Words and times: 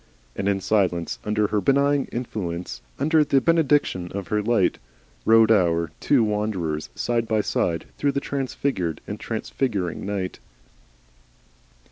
And 0.35 0.49
in 0.49 0.59
silence 0.61 1.19
under 1.23 1.45
her 1.49 1.61
benign 1.61 2.07
influence, 2.11 2.81
under 2.97 3.23
the 3.23 3.39
benediction 3.39 4.11
of 4.13 4.29
her 4.29 4.41
light, 4.41 4.79
rode 5.25 5.51
our 5.51 5.91
two 5.99 6.23
wanderers 6.23 6.89
side 6.95 7.27
by 7.27 7.41
side 7.41 7.85
through 7.99 8.13
the 8.13 8.19
transfigured 8.19 8.99
and 9.05 9.19
transfiguring 9.19 10.03
night. 10.03 10.39